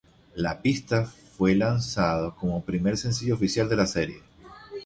[0.33, 4.23] La pista fue lanzado como primer sencillo oficial de la serie.